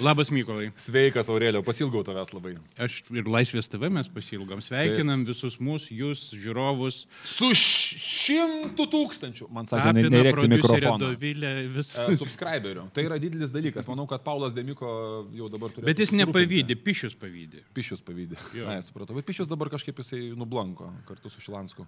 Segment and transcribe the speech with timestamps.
[0.00, 0.70] Labas, Mykolai.
[0.80, 2.54] Sveikas, Aurelio, pasilgau tavęs labai.
[2.80, 4.62] Aš ir Laisvės TV mes pasilgom.
[4.64, 5.34] Sveikinam Taip.
[5.34, 7.02] visus mūsų, jūs, žiūrovus.
[7.26, 9.48] Su šimtų tūkstančių.
[9.52, 10.98] Man sakė, ne, nereiktų mikrofoną.
[11.04, 11.92] Dovilė, vis...
[12.00, 12.86] E, subscriberių.
[12.96, 13.88] Tai yra didelis dalykas.
[13.90, 14.90] Manau, kad Paulas Demiko
[15.36, 15.88] jau dabar turi.
[15.90, 17.66] Bet jis nepavydė, Pišius pavydė.
[17.76, 18.40] Pišius pavydė.
[18.64, 19.18] Na, supratau.
[19.18, 21.84] Bet Pišius dabar kažkaip jisai nublanko kartu su Šilansku.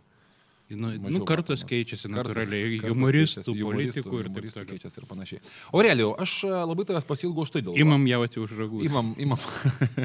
[0.79, 4.69] Nu, nu, kartos keičiasi natūraliai, kartos, humoristų, kartos politikų ir taip toliau.
[4.73, 5.43] keičiasi ir panašiai.
[5.73, 7.79] Aurelijau, aš e, labai tavęs pasilgau štai dėl.
[7.83, 8.83] Imam jauti už ragų.
[8.89, 9.41] Imam, imam.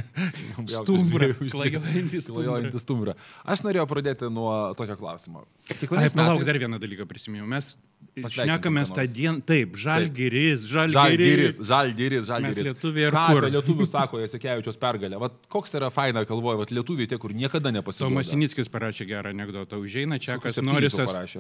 [0.74, 1.32] stumbrą.
[1.48, 3.18] Klajojantį stumbrą.
[3.48, 5.46] Aš norėjau pradėti nuo tokio klausimo.
[5.70, 6.22] Kiekvienais metais...
[6.22, 7.48] Palauk, dar vieną dalyką prisiminiau.
[7.50, 7.76] Mes
[8.18, 11.60] Šnekamės tą dieną, taip, žalgeris, žalgeris.
[11.62, 12.66] Žalgeris, žalgeris.
[12.66, 15.20] Lietuviai ir apie lietuvių sako Jasikevičios pergalė.
[15.22, 18.16] Vat koks yra faina, kalvoju, vat lietuviai tie, kur niekada nepasirodė.
[18.16, 19.78] Tomas Sinickis parašė gerą anegdotą.
[19.82, 20.90] Užeina čia, kas nori.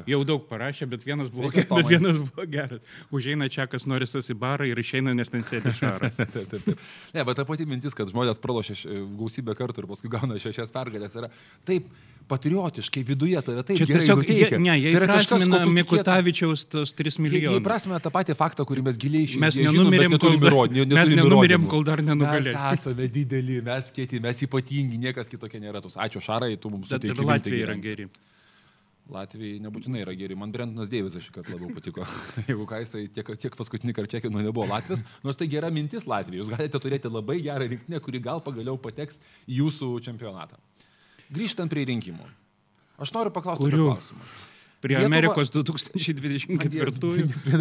[0.05, 2.99] Jau daug parašė, bet vienas buvo, Sveikas, bet vienas buvo geras.
[3.09, 6.13] Užeina čia, kas nori į barą ir išeina, nes ten sėdi šaras.
[6.19, 6.85] taip, taip, taip.
[7.15, 8.77] Ne, bet ta pati mintis, kad žmonės pralošė
[9.17, 11.31] gausybę kartų ir paskui gauna šešias pergalės, yra
[11.65, 11.89] taip
[12.27, 14.23] patriotiškai viduje tave taip Čia tiesiog.
[14.27, 17.57] Jie, ne, jie tai prasmina Mikutavičiaus tos 3 milijonus.
[17.57, 19.43] Jie prasmina tą patį faktą, kurį mes giliai išėjome.
[19.45, 22.55] Mes nenumirėm, kol, įrodymų, mes nenumirėm kol dar nenugalėjome.
[22.55, 25.83] Mes esame dideli, mes kieti, mes ypatingi, niekas kitokie nėra.
[25.83, 25.99] Tus.
[25.99, 27.27] Ačiū Šarai, tu mums suteikė.
[27.27, 28.07] Latvija yra geri.
[29.11, 30.35] Latvijai nebūtinai yra geri.
[30.35, 32.03] Man Brentonas Deivisas šį kartą labiau patiko.
[32.49, 36.41] Jeigu ką jisai tiek, tiek paskutinį kartą čekino nebuvo Latvijas, nors tai gera mintis Latvijai.
[36.41, 40.59] Jūs galite turėti labai gerą rinktinę, kuri gal pagaliau pateks į jūsų čempionatą.
[41.31, 42.27] Grįžtant prie rinkimų.
[43.03, 44.27] Aš noriu paklausti klausimą.
[44.77, 45.09] Prie Lietuva...
[45.09, 46.91] Amerikos 2024,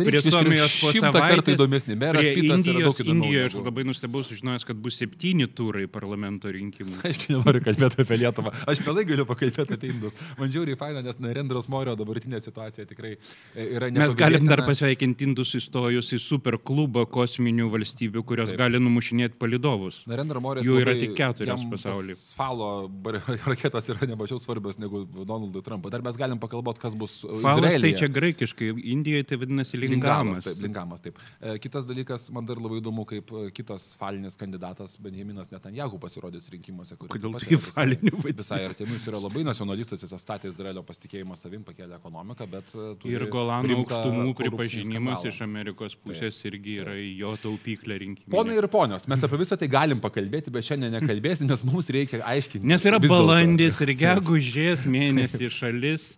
[0.05, 1.95] prie Suomijos po kartų įdomesnį.
[1.97, 3.09] Meras Pitas yra daug įdomesnis.
[3.15, 6.99] Indijoje aš labai nustebau sužinojęs, kad bus septyni turai parlamento rinkimų.
[7.09, 8.53] Aš nenoriu kalbėti apie Lietuvą.
[8.69, 10.19] Aš mielai galiu pakalbėti apie Indus.
[10.37, 14.03] Man žiūri faina, nes Narendros Morio dabartinė situacija tikrai e, yra ne.
[14.03, 18.61] Mes galim dar pasveikinti Indus įstojus į superklubą kosminių valstybių, kurios Taip.
[18.61, 20.03] gali numušinėti palidovus.
[20.11, 20.67] Narendro Morio.
[20.69, 22.21] Jų yra tik keturios pasaulyje.
[22.37, 22.71] Falo
[23.55, 25.95] raketos yra nemažiau svarbios negu Donaldui Trumpui.
[25.97, 29.97] Dar mes galim pakalboti, kas bus bus Falas tai čia graikiškai, Indijoje tai vadinasi lingamas.
[29.97, 31.21] Lingamas taip, lingamas, taip.
[31.41, 36.49] E, kitas dalykas, man dar labai įdomu, kaip e, kitas falinis kandidatas Benjaminas Netanjahu pasirodys
[36.53, 36.99] rinkimuose.
[37.01, 38.43] Kodėl tai falinių vaidmenų?
[38.43, 42.73] Visai artimui jis yra labai nacionalistas, jis atstatė Izraelio pasitikėjimą savim, pakėlė ekonomiką, bet...
[42.75, 48.33] E, ir Golano aukštumų pripažinimas iš Amerikos pusės taip, irgi yra jo taupyklė rinkimų.
[48.35, 52.23] Ponai ir ponios, mes apie visą tai galim pakalbėti, bet šiandien nekalbėsim, nes mums reikia
[52.27, 52.67] aiškinti.
[52.67, 56.15] Nes yra balandis ir gegužės mėnesį šalis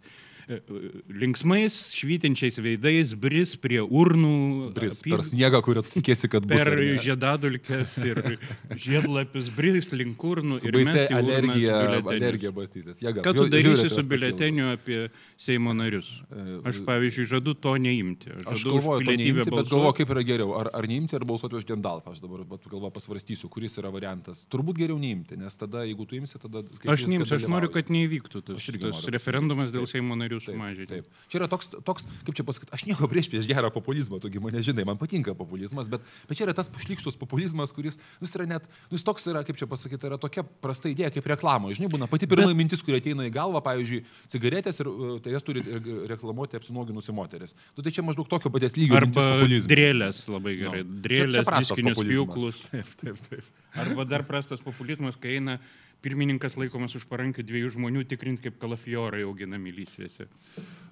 [0.48, 4.70] linksmais, švytinčiais veidais, bris prie urnų.
[4.76, 5.12] Bris apyg...
[5.12, 6.62] per sniegą, kurio tikėsi, kad bus.
[6.64, 8.20] Per žiedadulkes ir
[8.84, 10.60] žiedlapius, bris link urnų.
[10.64, 13.03] Ir mes alergija, alergija bastysis.
[13.04, 15.03] Ką tu darysi su biuleteniu apie
[15.38, 16.08] Seimo narius?
[16.32, 18.32] E, aš, pavyzdžiui, žadu to neimti.
[18.38, 20.56] Aš, aš galvoju, to neimti, bet galvoju, kaip yra geriau.
[20.62, 22.16] Ar, ar neimti, ar balsuoti už Gendalfą.
[22.16, 24.47] Aš dabar galvoju, pasvarstysiu, kuris yra variantas.
[24.48, 26.64] Turbūt geriau neimti, nes tada, jeigu tu imsi, tada...
[26.88, 30.88] Aš neimsiu, aš noriu, kad neįvyktų tas, tas referendumas dėl Seimo narių galiu sumažinti.
[30.88, 31.06] Taip.
[31.28, 34.62] Čia yra toks, toks kaip čia pasakyti, aš nieko prieš prieš gerą populizmą, tu mane
[34.62, 38.47] žinai, man patinka populizmas, bet, bet čia yra tas šlikštus populizmas, kuris, nu, jis yra
[38.47, 41.72] net, nu, jis toks yra, kaip čia pasakyti, yra tokia prasta idėja kaip reklama.
[41.76, 42.60] Žinai, būna pati pirmoji bet...
[42.62, 45.65] mintis, kuri ateina į galvą, pavyzdžiui, cigaretės ir uh, tai jas turi
[46.10, 47.56] reklamuoti apsinoginusi moteris.
[47.76, 48.99] Nu, tai čia maždaug tokio paties lygio.
[48.99, 49.26] Arba
[49.69, 50.84] drėlės labai gerai.
[50.84, 51.00] No.
[51.05, 52.62] Drėlės, diskinius pjūklus.
[52.69, 53.47] Taip, taip, taip.
[53.78, 55.59] Arba dar prastas populizmas, kai eina
[56.04, 60.28] pirmininkas laikomas už parankių dviejų žmonių tikrinti, kaip kalafiorai auginami lysvėse.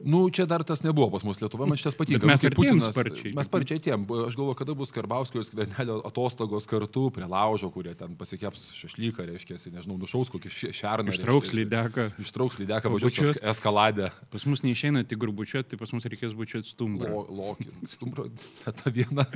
[0.02, 2.26] Nu, čia dar tas nebuvo pas mus Lietuvoje, man šitas patinka.
[2.28, 2.94] Mes kaip Putinas.
[2.94, 3.32] Sparčiai.
[3.36, 4.06] Mes sparčiai tiem.
[4.26, 9.28] Aš galvoju, kada bus Karbauskio ir Skvernelio atostogos kartu prie laužo, kurie ten pasikeps šašlyką,
[9.30, 11.14] reiškia, nežinau, nušaus kokį šerną.
[11.14, 12.08] Ištrauks lydeką.
[12.22, 14.10] Ištrauks lydeką, važiuos eskaladę.
[14.32, 17.12] Pas mus neišeina tik grubučiuoti, tai pas mus reikės bučiuoti stumbrą.
[17.14, 17.70] Lo, lokį.
[17.94, 18.28] Stumbrą,
[18.66, 19.26] ta viena.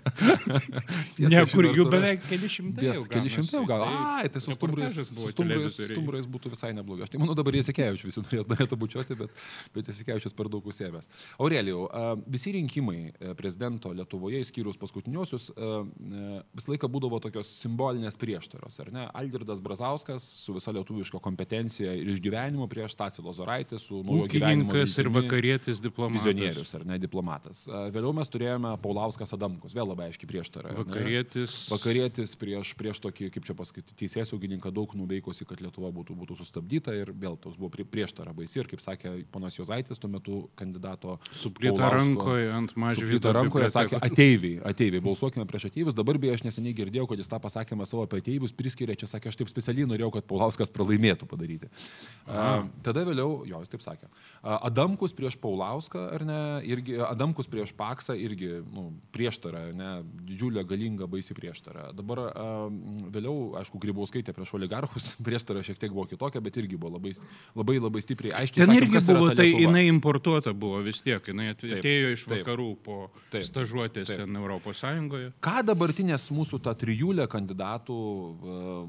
[1.30, 2.94] ne, kur jų beveik keli šimtai.
[3.12, 3.86] Keli šimtai gal.
[3.86, 4.98] Ai, tai su stumbrais.
[5.10, 7.04] Su stumbrais stumbrais, stumbrais būtų visai neblogai.
[7.06, 9.42] Aš tai manau dabar Jasikevičius visi norės, norėtų bučiuoti, bet,
[9.74, 11.10] bet Jasikevičius per daug užsėmęs.
[11.38, 11.86] Aurelijau,
[12.30, 15.50] visi rinkimai e, prezidento Lietuvoje, išskyrus paskutiniosius,
[16.56, 19.06] visą laiką būdavo tokios simbolinės prieštaros, ar ne?
[19.16, 24.74] Algirdas Brazauskas su visa lietuviško kompetencija ir išgyvenimu prieš Tasį Lozoraitį, su naujo gyvenimo.
[24.74, 26.20] ir vakarietis diplomatas.
[26.20, 27.64] Vizionierius, ar ne diplomatas.
[27.94, 30.74] Vėliau mes turėjome Paulauskas Adamkus, vėl labai aiškiai prieštara.
[30.80, 31.56] Vakarietis.
[31.72, 36.38] Vakarietis prieš, prieš tokį, kaip čia pasakyti, teisės saugininką daug nuveikusi kad Lietuva būtų, būtų
[36.38, 41.18] sustabdyta ir vėl toks buvo prieštara baisi ir kaip sakė ponas Jozaitis tuo metu kandidato.
[41.40, 43.02] Suplyta rankoje ant mažo.
[43.02, 45.96] Suplyta rankoje sakė ateiviai, ateiviai, balsuokime prieš ateivius.
[45.98, 49.32] Dabar beje aš neseniai girdėjau, kad jis tą pasakymą savo apie ateivius priskiria, čia sakė,
[49.32, 51.70] aš taip specialiai norėjau, kad Paulauskas pralaimėtų padaryti.
[52.26, 54.10] A, tada vėliau, jo, jis taip sakė.
[54.60, 59.90] Adamkus prieš Paulauską, ar ne, irgi Adamkus prieš Paksą irgi nu, prieštara, ne,
[60.28, 61.90] didžiulė, galinga, baisi prieštara.
[61.96, 62.48] Dabar a,
[63.12, 67.12] vėliau, aišku, Grybauskaitė prieš oligarchus, prieštara šiek tiek buvo kitokia, bet irgi buvo labai,
[67.56, 68.66] labai, labai stipriai aiškiai.
[68.66, 72.84] Ten irgi buvo, tai jinai importuota buvo vis tiek, jinai atėjo taip, iš vakarų taip,
[72.84, 72.98] po
[73.32, 74.20] taip, stažuotės taip.
[74.22, 75.32] ten Europos Sąjungoje.
[75.44, 78.84] Ką dabartinės mūsų ta trijulė kandidatų, uh,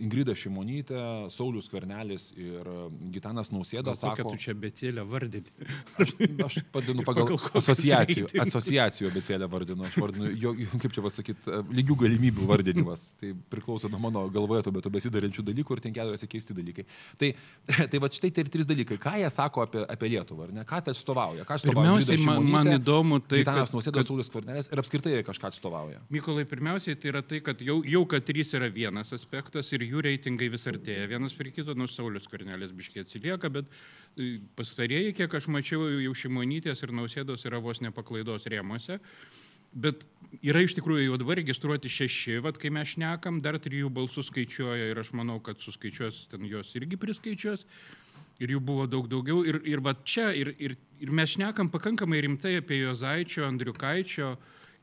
[0.00, 2.68] Ingrida Šimonytė, Saulis Kvernelis ir
[3.14, 4.30] Gitanas Nausėda sako...
[4.30, 5.68] Kokią tu čia betėlę vardinį?
[6.00, 6.14] Aš,
[6.46, 9.86] aš padinu pagal, pagal asociacijų, asociacijų betėlę vardinu.
[9.86, 13.06] Aš vardinu, jo, kaip čia pasakyti, lygių galimybių vardinimas.
[13.20, 16.84] Tai priklauso nuo mano galvoje tuo metu besidarančių dalykų ir ten keturiasi keisti dalykai.
[17.20, 17.30] Tai,
[17.92, 18.98] tai va štai tai ir trys dalykai.
[19.02, 20.64] Ką jie sako apie, apie Lietuvą, ar ne?
[20.68, 21.46] Ką tai atstovauja?
[21.48, 21.96] Ką atstovauja?
[22.00, 23.42] Pirmiausiai, man, man įdomu tai...
[23.42, 26.02] Gitanas Nausėdas, Saulis Kvernelis ir apskritai kažką atstovauja.
[26.12, 30.04] Mykolai, pirmiausiai tai yra tai, kad jau, jau kad trys yra vienas aspektas ir jų
[30.08, 33.68] reitingai vis artėja vienas prie kito, nu Saulis Kvernelis biškiai atsilieka, bet
[34.16, 39.00] e, pastarėjai, kiek aš mačiau, jau Šimonytės ir Nausėdos yra vos nepaklaidos rėmose.
[39.70, 40.04] Bet
[40.42, 44.90] yra iš tikrųjų jau dabar registruoti šeši, vad kai mes šnekam, dar trijų balsų skaičiuoja
[44.90, 47.66] ir aš manau, kad suskaičiuos ten jos irgi priskaičiuos.
[48.40, 49.42] Ir jų buvo daug daugiau.
[49.44, 54.30] Ir, ir va čia, ir, ir, ir mes šnekam pakankamai rimtai apie Jozaičio, Andriukaičio,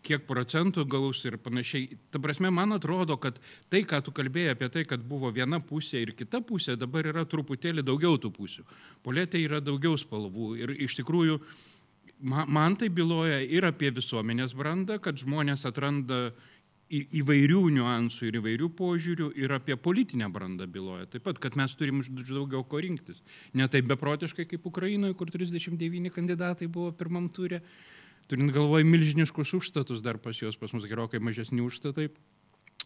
[0.06, 1.98] kiek procentų gaus ir panašiai.
[2.14, 3.40] Ta prasme, man atrodo, kad
[3.72, 7.26] tai, ką tu kalbėjai apie tai, kad buvo viena pusė ir kita pusė, dabar yra
[7.26, 8.68] truputėlį daugiau tų pusių.
[9.04, 10.52] Polėtė yra daugiau spalvų.
[10.62, 11.42] Ir iš tikrųjų,
[12.22, 16.32] man tai byloja ir apie visuomenės brandą, kad žmonės atranda
[16.88, 21.06] įvairių niuansų ir įvairių požiūrių ir apie politinę brandą byloja.
[21.12, 22.00] Taip pat, kad mes turim
[22.30, 23.20] daugiau ko rinktis.
[23.54, 27.60] Ne taip beprotiškai kaip Ukrainoje, kur 39 kandidatai buvo pirmam turė,
[28.32, 32.08] turint galvoje milžiniškus užstatus dar pas juos, pas mus gerokai mažesni užstatai.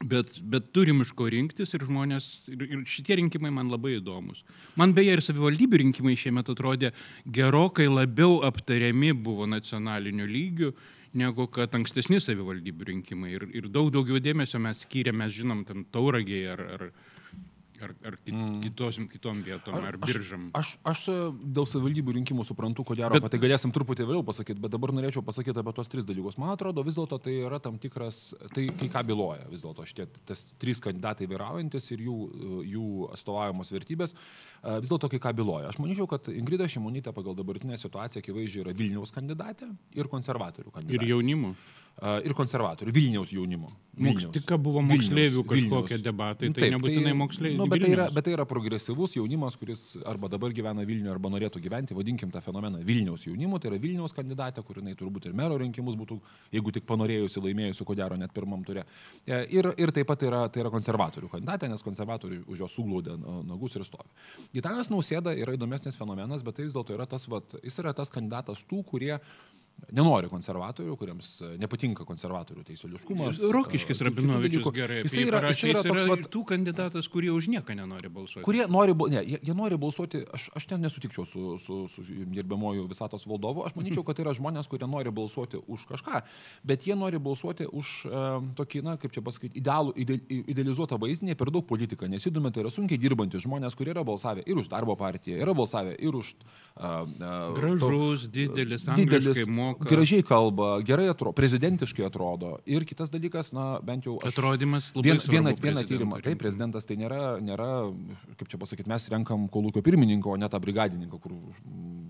[0.02, 4.42] Bet, bet turim iš ko rinktis ir žmonės, ir, ir šitie rinkimai man labai įdomus.
[4.80, 6.90] Man beje ir savivaldybių rinkimai šiemet atrodė
[7.30, 10.72] gerokai labiau aptariami buvo nacionaliniu lygiu
[11.14, 13.36] negu kad ankstesni savivaldybių rinkimai.
[13.36, 16.86] Ir, ir daug daugiau dėmesio mes skyrėme, žinom, ten tauragiai ar, ar,
[17.84, 18.60] ar, ar kit, mm.
[18.66, 20.48] kitos, kitom vietom, ar, ar biržam.
[20.58, 24.62] Aš, aš, aš dėl savivaldybių rinkimų suprantu, ko gero, bet tai galėsim truputį vėliau pasakyti,
[24.64, 26.40] bet dabar norėčiau pasakyti apie tos tris dalykus.
[26.42, 28.22] Man atrodo, vis dėlto tai yra tam tikras,
[28.56, 32.18] tai kai ką byloja vis dėlto šitie tas trys kandidatai vyraujantis ir jų,
[32.72, 32.88] jų
[33.18, 34.16] atstovaujamos vertybės,
[34.82, 35.72] vis dėlto kai ką byloja.
[35.72, 41.00] Aš manyčiau, kad Ingrida Šimonytė pagal dabartinę situaciją akivaizdžiai yra Vilniaus kandidatė ir konservatorių kandidatė.
[41.02, 41.56] Ir jaunimo
[42.02, 43.70] ir konservatorių, Vilniaus jaunimo.
[44.02, 44.32] Vilniaus.
[44.34, 46.04] Tik buvo moksleivių kažkokie Vilniaus.
[46.06, 47.58] debatai, tai Taip, nebūtinai tai, moksleivių.
[47.60, 51.30] Nu, bet, tai yra, bet tai yra progresyvus jaunimas, kuris arba dabar gyvena Vilniuje, arba
[51.34, 55.38] norėtų gyventi, vadinkim tą fenomeną Vilniaus jaunimu, tai yra Vilniaus kandidatė, kur jinai turbūt ir
[55.38, 56.18] mero rinkimus būtų,
[56.56, 58.88] jeigu tik panorėjusi, laimėjusi, ko gero, net pirmam turė.
[59.28, 63.20] E, ir, ir taip pat yra, tai yra konservatorių kandidatė, nes konservatoriai už jo suglaudė
[63.46, 64.10] nagus ir stovi.
[64.56, 68.10] Gitanas Nausėda yra įdomesnis fenomenas, bet tai vis dėlto yra tas, vat, jis yra tas
[68.14, 69.20] kandidatas tų, kurie
[69.90, 73.42] nenori konservatorių, kuriems e, nepatinka konservatorių teisėliškumas.
[73.56, 75.00] Rokiškis e, Rabinovičius gerai.
[75.06, 78.46] Jis yra, jis yra toks vat, tų kandidatas, kurie už nieką nenori balsuoti.
[78.46, 82.86] Kurie nori, ne, jie, jie nori balsuoti, aš, aš ten nesutikčiau su, su, su gerbiamoju
[82.92, 86.24] visatos valdovu, aš manyčiau, kad tai yra žmonės, kurie nori balsuoti už kažką,
[86.68, 90.20] bet jie nori balsuoti už um, tokį, na, kaip čia pasakyti, idealų, ide,
[90.54, 94.62] idealizuotą vaizdinį, per daug politiką, nesidomi, tai yra sunkiai dirbantys žmonės, kurie yra balsavę ir
[94.62, 96.36] už darbo partiją, yra balsavę ir už...
[96.72, 99.42] Uh, uh, Gražus, to, didelis, didelis,
[99.74, 99.90] moka.
[99.90, 102.54] Gražiai kalba, gerai atrodo, prezidentiškai atrodo.
[102.70, 104.18] Ir kitas dalykas, na, bent jau...
[104.22, 106.22] Aš, Atrodimas labai vien, vieną, vieną tyrimą.
[106.26, 107.70] Taip, prezidentas tai nėra, nėra,
[108.40, 111.38] kaip čia pasakyti, mes renkam kolūkio pirmininką, o ne tą brigadininką, kur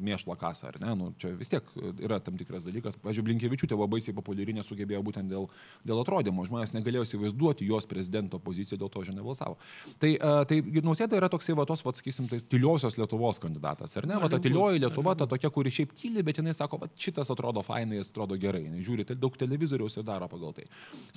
[0.03, 0.93] mėšla kasą, ar ne?
[0.97, 1.67] Nu, čia vis tiek
[2.01, 2.97] yra tam tikras dalykas.
[3.01, 5.47] Pavyzdžiui, Blinkevičių tėvo baisiai populiari nesugebėjo būtent dėl,
[5.87, 6.45] dėl atrodymo.
[6.49, 9.57] Žmonės negalėjo įsivaizduoti jos prezidento poziciją, dėl to žinai balsavo.
[10.01, 14.07] Tai, uh, tai Nausėda yra toksai, va, tos, va, sakysim, tai tyliosios Lietuvos kandidatas, ar
[14.09, 14.17] ne?
[14.21, 17.63] Va, ta tylioji Lietuva, ta tokia, kuri šiaip tyli, bet jinai sako, va, šitas atrodo
[17.65, 20.67] fainai, jis atrodo gerai, jinai žiūri daug televizoriaus ir daro pagal tai.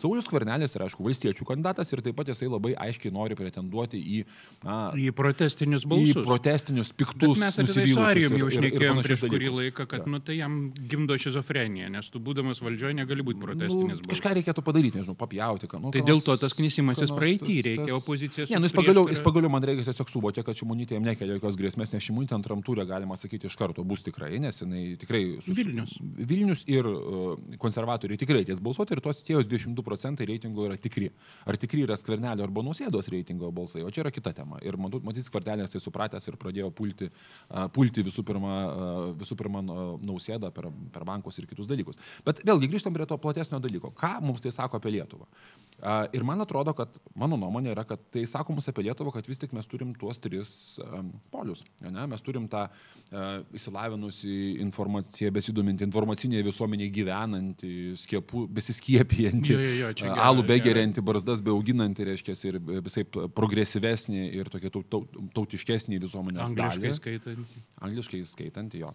[0.00, 4.22] Saulis Kvernelis yra, aišku, valstiečių kandidatas ir taip pat jisai labai aiškiai nori pretenduoti į...
[4.64, 6.12] Na, į protestinius balsus.
[6.12, 8.34] Į protestinius, piktus, nusivylusius.
[8.34, 10.10] Mes jau šnekėjom prieš kurį laiką, kad ja.
[10.10, 10.58] nu, tai jam
[10.90, 14.00] gimdo šizofreniją, nes tu būdamas valdžioje negali būti protestinis.
[14.00, 15.68] Nu, kažką reikėtų padaryti, nežinau, papjauti.
[15.70, 18.50] Ką, nu, tai dėl to tas knysimasis praeitį reikia opozicijos.
[18.52, 21.58] Ne, nu, jis pagaliau, jis pagaliau man reikia tiesiog suvokė, kad šimonytė jam nekelia jokios
[21.60, 25.22] grėsmės, nes šimonytė antram turė, galima sakyti, iš karto bus tikrai, nes jinai tikrai...
[25.44, 25.56] Sus...
[25.58, 25.94] Vilnius.
[26.00, 31.10] Vilnius ir uh, konservatoriai tikrai ties balsuoti ir tos tie 22 procentai reitingo yra tikri.
[31.48, 34.60] Ar tikri yra skvernelio arba nusėdos reitingo balsai, o čia yra kita tema.
[34.64, 38.54] Ir matyt, skvernelis tai supratęs ir pradėjo pulti, uh, pulti visų pirma,
[39.20, 42.00] visų pirma nausėdą per, per bankus ir kitus dalykus.
[42.26, 43.92] Bet vėlgi grįžtam prie to platesnio dalyko.
[43.98, 45.28] Ką mums tai sako apie Lietuvą?
[46.14, 49.40] Ir man atrodo, kad mano nuomonė yra, kad tai sako mums apie Lietuvą, kad vis
[49.42, 50.54] tik mes turim tuos tris
[51.34, 51.64] polius.
[51.84, 52.06] Ne?
[52.10, 52.66] Mes turim tą
[53.54, 58.46] įsilavinusi informaciją, besidominti informacinėje visuomenėje gyvenantį, skiepų,
[59.84, 66.94] jo, alų begeriantį, barzdas beauginantį, reiškia, ir visai progresyvesnį ir tokia tautiškesnį visuomenės Angliškai dalį.
[67.12, 67.58] skaitant.
[68.54, 68.92] Angliškai skaitant, jo.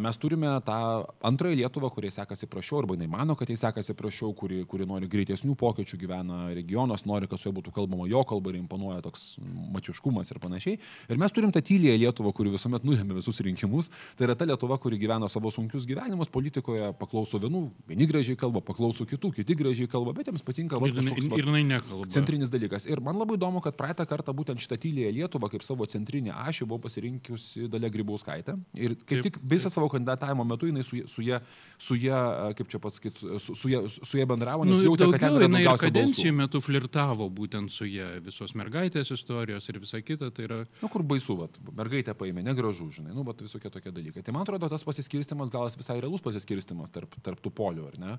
[0.00, 4.34] Mes turime tą antrąją Lietuvą, kuriai sekasi prašiau, arba jinai mano, kad jai sekasi prašiau,
[4.34, 8.50] kuri, kuri nori greitesnių pokyčių gyvena regionas, nori, kad su juo būtų kalbama jo kalba
[8.50, 9.38] ir imponuoja toks
[9.74, 10.78] mačiuškumas ir panašiai.
[11.08, 13.90] Ir mes turim tą tylėją Lietuvą, kuri visuomet nuėmė visus rinkimus.
[14.16, 18.62] Tai yra ta Lietuva, kuri gyvena savo sunkius gyvenimus politikoje, paklauso vienų, vieni gražiai kalba,
[18.64, 22.08] paklauso kitų, kiti gražiai kalba, bet jiems patinka va, kažkoks, va, ir, ir nekalba.
[22.12, 22.86] centrinis dalykas.
[22.90, 26.68] Ir man labai įdomu, kad praeitą kartą būtent šitą tylėją Lietuvą kaip savo centrinį ašį
[26.70, 28.56] buvo pasirinkusi Dalia Grybauskaitė.
[28.78, 31.40] Ir kaip taip, tik visą savo kandidatavimo metu jinai su, su, jie,
[31.80, 32.14] su jie,
[32.58, 35.48] kaip čia pasakyti, su, su, jie, su jie bendravo, nes nu, jautė, kad ten yra
[35.50, 40.32] daugiausiai kadencijų metu flirtavo būtent su jie, visos mergaitės istorijos ir visa kita.
[40.34, 40.62] Tai yra...
[40.82, 44.24] Nu, kur baisu, vat, mergaitė paėmė, negražu, žinai, nu, bet visokie tokie dalykai.
[44.26, 48.18] Tai man atrodo, tas pasiskirstimas gal visai realus pasiskirstimas tarp, tarp tų polių, ar ne?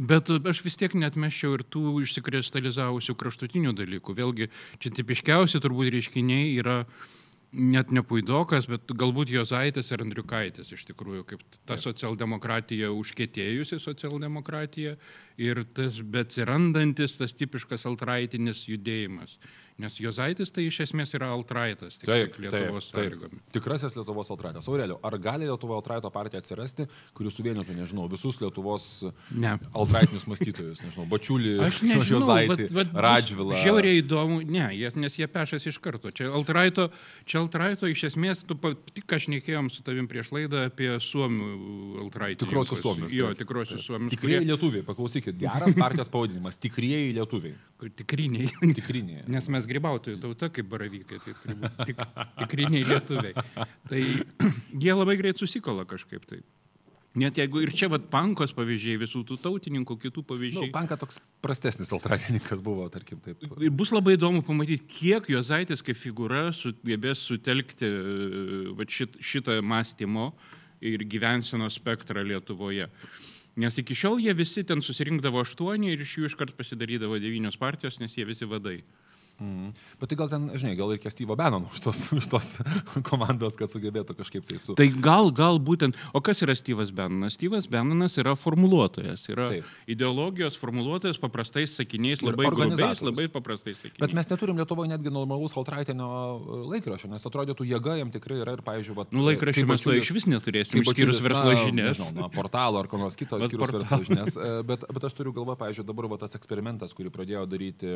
[0.00, 4.14] Bet aš vis tiek netmeščiau ir tų išsikristalizavusių kraštutinių dalykų.
[4.16, 4.48] Vėlgi,
[4.80, 6.82] čia tipiškiausi turbūt reiškiniai yra
[7.52, 14.96] net ne Puidokas, bet galbūt Jozaitis ir Andriukaitis iš tikrųjų, kaip ta socialdemokratija užkėtėjusi socialdemokratija
[15.42, 19.36] ir tas betsirandantis, tas tipiškas altraitinis judėjimas.
[19.82, 23.40] Nes Jozaitis tai iš esmės yra altraitas, tik taip, Lietuvos taip, sąlygomis.
[23.40, 23.54] Taip.
[23.56, 24.68] Tikrasis Lietuvos altraitas.
[24.70, 26.86] Aurelio, ar gali Lietuvo altraito partija atsirasti,
[27.16, 28.86] kuri suvienytų, nežinau, visus Lietuvos
[29.34, 29.56] ne.
[29.74, 31.56] altraitinius mąstytojus, nežinau, Bačiulį,
[32.12, 33.58] Jozaitį, Radžvilą.
[33.64, 36.14] Žiauriai įdomu, ne, jie, nes jie pešas iš karto.
[36.14, 36.88] Čia altraito,
[37.26, 38.54] čia altraito iš esmės, tu
[38.94, 42.44] tik aš nekėjom su tavim prieš laidą apie suomių altraitį.
[42.44, 43.18] Tikrosius suomius.
[43.18, 44.14] Jo, tikrosius suomius.
[44.14, 44.52] Tikrieji kurie...
[44.52, 47.58] lietuviai, paklausykit, geras partijos pavadinimas, tikrieji lietuviai.
[47.82, 48.46] Tikriniai.
[48.78, 49.24] Tikriniai.
[49.32, 52.02] Nes mes grybautojų tauta kaip baravykai, tai turbūt tik,
[52.40, 53.46] tikriniai lietuviai.
[53.90, 54.02] Tai
[54.86, 56.44] jie labai greit susikola kažkaip tai.
[57.18, 60.70] Net jeigu ir čia vat pankos pavyzdžiai, visų tų tautininkų, kitų pavyzdžiai.
[60.70, 63.42] Nu, panka toks prastesnis altratininkas buvo, tarkim taip.
[63.60, 67.90] Ir bus labai įdomu pamatyti, kiek Jozaitis kaip figūra sugebės sutelkti
[68.78, 70.30] vat, šit, šitą mąstymo
[70.80, 72.88] ir gyvensenos spektrą Lietuvoje.
[73.60, 78.00] Nes iki šiol jie visi ten susirinkdavo aštuoni ir iš jų iškart pasidarydavo devynios partijos,
[78.00, 78.78] nes jie visi vadai.
[79.40, 79.72] Mm.
[79.98, 82.48] Bet tai gal ten, žinai, gal reikia Steve'o Bannon už tos, už tos
[83.08, 84.76] komandos, kad sugebėtų kažkaip tai su...
[84.78, 87.36] Tai gal, gal būtent, o kas yra Steve'as Bannonas?
[87.38, 89.70] Steve'as Bannonas yra formuluotojas, yra Taip.
[89.90, 94.02] ideologijos formuluotojas paprastais sakiniais, labai grubiais, labai paprastais sakiniais.
[94.04, 98.56] Bet mes neturim Lietuvoje netgi normalaus altraitinio e, laikraščio, nes atrodytų jėga jam tikrai yra
[98.58, 101.98] ir, pavyzdžiui, vat, nu, laikraščių mes to iš vis neturėsime, išskyrus verslo žinias.
[101.98, 104.36] Nežinau, na, portalo ar ko nors kito, išskyrus verslo žinias.
[104.36, 107.94] E, bet, bet aš turiu galvą, pavyzdžiui, dabar va, tas eksperimentas, kurį pradėjo daryti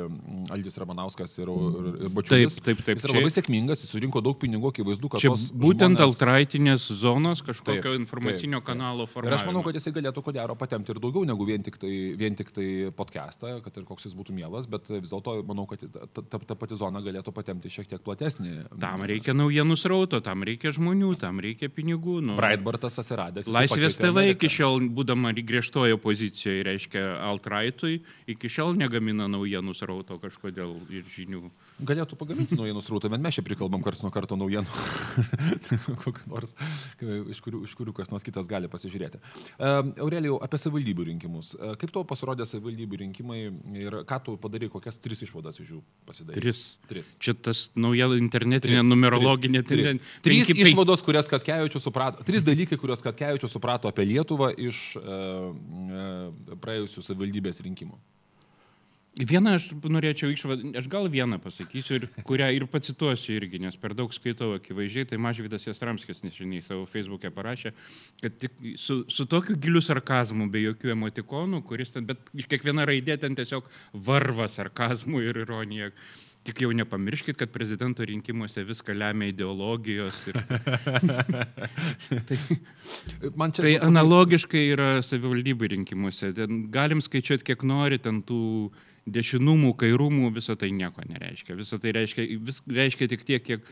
[0.54, 2.58] Aldis Ramanauskas ir, ir, ir Bačiulis.
[2.60, 3.00] Taip, taip, taip.
[3.00, 5.22] Jis yra labai sėkmingas, jis surinko daug pinigų, akivaizdu, kad...
[5.22, 6.04] Čia būtent žmonės...
[6.06, 9.32] altraitinės zonos kažkokio taip, informacinio taip, kanalo formavimo.
[9.32, 11.92] Ir aš manau, kad jisai galėtų ko gero patemti ir daugiau negu vien tik tai,
[12.18, 15.84] vien tik tai podcastą, kad ir koks jis būtų mielas, bet vis dėlto manau, kad
[15.92, 18.54] ta, ta, ta pati zona galėtų patemti šiek tiek platesnį.
[18.82, 22.18] Tam reikia naujienų srauto, tam reikia žmonių, tam reikia pinigų.
[22.26, 22.36] Nu.
[22.38, 23.50] Breitbartas atsiradęs.
[23.52, 30.74] Laisvės TV iki šiol, būdama griežtojo pozicijoje, reiškia altraitui, iki šiol negamina naujienų srauto kažkodėl
[30.92, 31.42] ir žinių
[31.88, 34.68] galėtų pagaminti naujienų srautą, bet mes čia prikalbam karts nuo karto naujienų,
[36.32, 36.54] nors,
[37.32, 39.20] iš, kurių, iš kurių kas nors kitas gali pasižiūrėti.
[39.60, 41.54] Aurelijau, apie savivaldybių rinkimus.
[41.56, 43.40] Uh, kaip tau pasirodė savivaldybių rinkimai
[43.82, 46.40] ir ką tu padarai, kokias tris išvadas iš jų pasidarai?
[46.40, 46.64] Tris.
[46.90, 47.14] Tris.
[47.22, 50.12] Čia tas nauja internetinė tris, numerologinė tris, tris.
[50.26, 50.72] trys rinkipai...
[50.72, 57.08] išvados, kurias Katkevičius suprato, trys dalykai, kuriuos Katkevičius suprato apie Lietuvą iš uh, uh, praėjusių
[57.10, 57.98] savivaldybės rinkimų.
[59.16, 63.94] Vieną aš norėčiau išvadinti, aš gal vieną pasakysiu, ir, kurią ir pacituosiu irgi, nes per
[63.96, 67.72] daug skaitau akivaizdžiai, tai Mažvydas Jastramskis neseniai savo Facebook'e parašė,
[68.20, 73.16] kad tik su, su tokiu giliu sarkazmu, be jokių emotikonų, kuris ten, bet kiekviena raidė
[73.22, 73.72] ten tiesiog
[74.04, 75.92] varva sarkazmų ir ironija,
[76.46, 80.14] Tik jau nepamirškit, kad prezidento rinkimuose viską lemia ideologijos.
[80.30, 80.36] Ir...
[82.28, 82.38] tai,
[83.34, 83.64] Man čia...
[83.64, 86.30] tai analogiškai yra savivaldybių rinkimuose.
[86.36, 88.38] Ten galim skaičiuoti, kiek nori, ten tų
[89.06, 91.56] dešinumų, kairumų, visą tai nieko nereiškia.
[91.58, 93.70] Visą tai reiškia, vis, reiškia tik tiek, kiek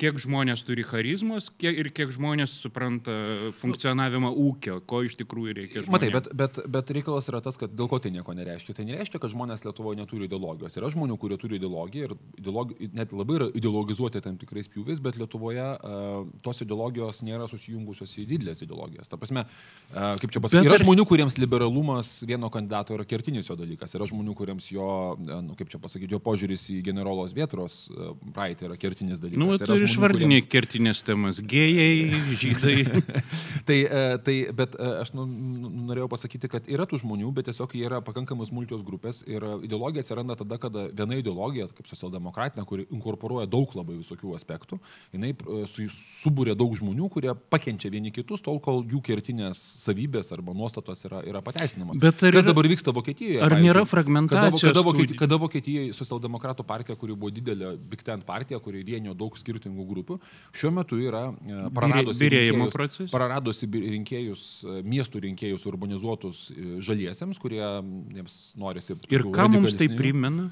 [0.00, 3.14] kiek žmonės turi charizmos kiek, ir kiek žmonės supranta
[3.60, 5.82] funkcionavimą ūkio, ko iš tikrųjų reikia.
[5.84, 5.92] Žmonėm.
[5.94, 8.76] Matai, bet, bet, bet reikalas yra tas, kad dėl ko tai nieko nereiškia.
[8.78, 10.76] Tai nereiškia, kad žmonės Lietuvoje neturi ideologijos.
[10.80, 15.18] Yra žmonių, kurie turi ideologiją ir ideologi, net labai yra ideologizuoti tam tikrais pjūviais, bet
[15.20, 19.10] Lietuvoje uh, tos ideologijos nėra susijungusios į didelės ideologijas.
[19.10, 20.84] Ta prasme, uh, kaip čia pasakyti, yra ar...
[20.84, 23.94] žmonių, kuriems liberalumas vieno kandidato yra kertinis jo dalykas.
[23.98, 24.88] Yra žmonių, kuriems jo,
[25.18, 29.44] uh, nu, kaip čia pasakyti, jo požiūris į generolos Vietros uh, praeitį yra kertinis dalykas.
[29.44, 30.46] Nu, yra kuriems...
[30.50, 32.76] kertinės temas- gėjai, žydai.
[33.68, 37.50] tai, e, tai, bet e, aš nu, nu, norėjau pasakyti, kad yra tų žmonių, bet
[37.50, 42.66] tiesiog jie yra pakankamai smulkios grupės ir ideologija atsiranda tada, kada viena ideologija, kaip socialdemokratinė,
[42.68, 44.80] kuri inkorporuoja daug labai visokių aspektų,
[45.14, 50.32] jinai e, su, subūrė daug žmonių, kurie pakenčia vieni kitus, tol kol jų kertinės savybės
[50.36, 52.00] arba nuostatos yra, yra pateisinamas.
[52.00, 53.40] Bet ar, Kas dabar vyksta Vokietijoje?
[53.44, 54.60] Ar nėra fragmentacijos?
[54.60, 59.14] Kada, kada, Vokietijoje, kada Vokietijoje socialdemokratų partija, kuri buvo didelė Big Ten partija, kuri vienijo
[59.18, 59.36] daug
[59.70, 60.18] skirtingų grupių,
[60.52, 67.62] šiuo metu yra e, praradusi rinkėjus, praradusi rinkėjus, e, miestų rinkėjus urbanizuotus e, žaliesiems, kurie
[67.62, 68.96] jiems norisi.
[69.10, 70.50] Ir ką mums tai primena?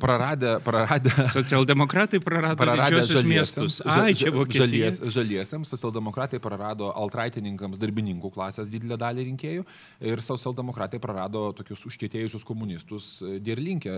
[0.00, 1.10] Praradę, praradę.
[1.38, 3.80] Socialdemokratai prarado praradę žaliesiams.
[3.84, 9.66] Ai, čia buvo žalies, žaliesiams, socialdemokratai prarado altraitininkams, darbininkų klasės didelę dalį rinkėjų
[10.12, 13.10] ir socialdemokratai prarado tokius užkėtėjusius komunistus
[13.40, 13.96] dėrlinkę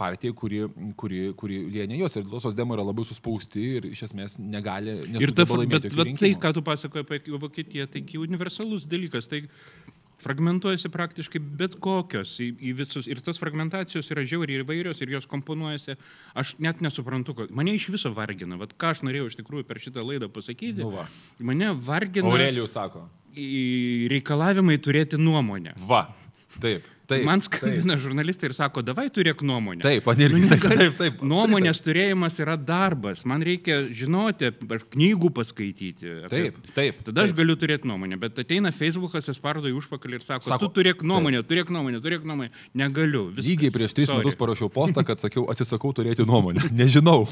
[0.00, 0.64] partijai, kuri,
[1.00, 2.18] kuri, kuri lienė juos.
[2.18, 4.98] Ir dėl tos demo yra labai suspausti ir iš esmės negali.
[5.18, 9.30] Ir ta, bet, bet tai, ką tu pasakoji apie Vokietiją, tai universalus dalykas.
[9.30, 9.44] Tai
[10.22, 13.08] fragmentuojasi praktiškai bet kokios į, į visus.
[13.10, 15.98] Ir tos fragmentacijos yra žiauriai įvairios ir jos komponuojasi.
[16.38, 18.58] Aš net nesuprantu, mane iš viso vargina.
[18.60, 20.82] Vat ką aš norėjau iš tikrųjų per šitą laidą pasakyti.
[20.82, 21.06] Nu va.
[21.38, 22.30] mane vargina.
[22.30, 23.06] Aurelijus sako.
[23.38, 25.76] Reikalavimai turėti nuomonę.
[25.86, 26.08] Va.
[26.58, 26.86] Taip.
[27.08, 28.02] Taip, Man skambina taip.
[28.04, 29.80] žurnalistai ir sako, davai turėk nuomonę.
[29.80, 31.22] Taip, panirgi, nu, taip, taip, taip.
[31.24, 33.22] Nuomonės turėjimas yra darbas.
[33.28, 34.50] Man reikia žinoti,
[34.92, 36.10] knygų paskaityti.
[36.28, 36.42] Apie...
[36.50, 36.98] Taip, taip.
[37.06, 37.30] Tada taip.
[37.30, 40.82] aš galiu turėti nuomonę, bet ateina Facebookas, jis parodo į užpakalį ir sako, sako tu
[40.82, 41.48] turėk nuomonę, taip.
[41.54, 42.52] turėk nuomonę, turėk nuomonę.
[42.76, 43.24] Negaliu.
[43.30, 43.48] Viskas.
[43.54, 44.20] Lygiai prieš tris Sorry.
[44.20, 46.68] metus parašiau postą, kad sakiau, atsisakau turėti nuomonę.
[46.82, 47.24] Nežinau.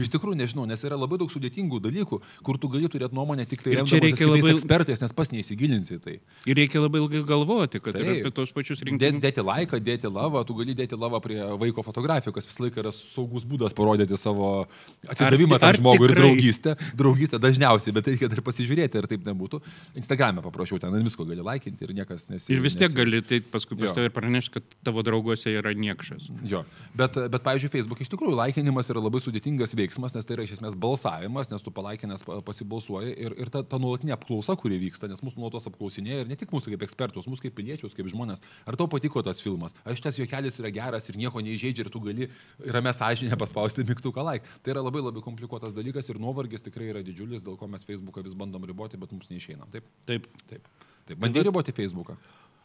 [0.00, 3.66] Iš tikrųjų nežinau, nes yra labai daug sudėtingų dalykų, kur tu gali turėti nuomonę tik
[3.66, 4.56] tai remdamasis labai...
[4.56, 6.18] ekspertais, nes pas neįsigilinsi tai.
[6.48, 10.56] Ir reikia labai ilgai galvoti, kad apie tos pačius rinkimus dėti laiką, dėti lavą, tu
[10.58, 14.66] gali dėti lavą prie vaiko fotografijų, kas visą laiką yra saugus būdas parodyti savo
[15.08, 16.74] atsidavimą tam žmogui ir draugystę.
[16.98, 19.60] Draugystę dažniausiai, bet reikia dar pasižiūrėti, ar taip nebūtų.
[20.00, 22.52] Instagram'e paprašiau, ten visko gali laikinti ir niekas nesi.
[22.54, 22.98] Ir vis tiek nesi...
[22.98, 26.28] gali, tai paskui pas tavai pranešti, kad tavo drauguose yra niekšas.
[26.48, 26.64] Jo,
[26.98, 30.56] bet, bet pavyzdžiui, Facebook iš tikrųjų laikinimas yra labai sudėtingas veiksmas, nes tai yra iš
[30.58, 35.22] esmės balsavimas, nes tu palaikinęs pasibalsuoji ir, ir ta, ta nuolatinė apklausa, kuri vyksta, nes
[35.24, 38.44] mūsų nuolatos apklausinėja ir ne tik mūsų kaip ekspertus, mūsų kaip piliečius, kaip žmonės.
[38.68, 39.74] Ar tau patiko tas filmas?
[39.84, 42.28] Aš tas juokelis yra geras ir nieko neįžeidžia ir tu gali
[42.60, 44.44] ramę sąžinę paspausti mygtuką like.
[44.62, 48.22] Tai yra labai labai komplikuotas dalykas ir nuovargis tikrai yra didžiulis, dėl ko mes Facebooką
[48.22, 49.66] vis bandom riboti, bet mums neišeina.
[49.72, 49.84] Taip.
[50.06, 50.28] Taip.
[50.48, 50.68] Taip.
[51.06, 51.18] Taip.
[51.18, 52.18] Bandai riboti Facebooką.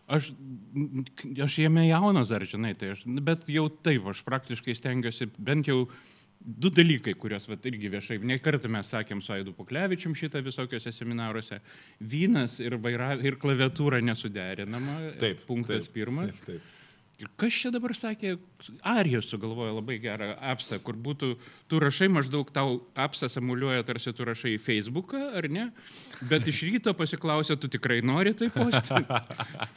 [0.08, 0.34] Aš,
[1.40, 5.86] aš jame jaunas dar, žinai, tai aš, bet jau taip, aš praktiškai stengiuosi bent jau
[6.44, 10.92] du dalykai, kuriuos vat, irgi viešai, ne kartą mes sakėm su Aidu Puklevičium šitą visokiuose
[10.92, 11.60] seminaruose.
[12.14, 15.00] Vynas ir, vaira, ir klaviatūra nesuderinama.
[15.22, 15.46] Taip.
[15.48, 16.34] Punktas taip, pirmas.
[16.34, 16.72] Taip, taip.
[17.40, 18.38] Kas čia dabar sakė,
[18.88, 21.34] Arijos sugalvojo labai gerą apsą, kur būtų,
[21.72, 25.66] tu rašai maždaug tau apsą simuliuoja, tarsi tu rašai į Facebooką, ar ne?
[26.30, 29.04] Bet iš ryto pasiklausė, tu tikrai nori tai postyti.